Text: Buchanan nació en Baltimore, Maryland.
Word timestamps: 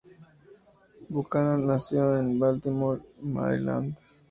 Buchanan 1.09 1.67
nació 1.67 2.17
en 2.17 2.39
Baltimore, 2.39 3.03
Maryland. 3.21 3.95